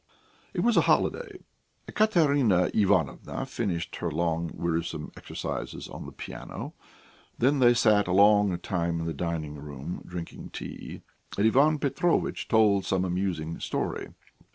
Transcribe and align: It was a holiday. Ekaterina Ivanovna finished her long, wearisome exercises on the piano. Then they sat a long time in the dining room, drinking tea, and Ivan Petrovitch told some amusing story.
It 0.55 0.61
was 0.61 0.77
a 0.77 0.81
holiday. 0.89 1.37
Ekaterina 1.87 2.71
Ivanovna 2.73 3.45
finished 3.45 3.97
her 3.97 4.09
long, 4.09 4.49
wearisome 4.51 5.11
exercises 5.15 5.87
on 5.87 6.07
the 6.07 6.11
piano. 6.11 6.73
Then 7.37 7.59
they 7.59 7.75
sat 7.75 8.07
a 8.07 8.11
long 8.11 8.57
time 8.57 8.99
in 9.01 9.05
the 9.05 9.13
dining 9.13 9.57
room, 9.59 10.01
drinking 10.03 10.49
tea, 10.53 11.03
and 11.37 11.45
Ivan 11.45 11.77
Petrovitch 11.77 12.47
told 12.47 12.83
some 12.83 13.05
amusing 13.05 13.59
story. 13.59 14.09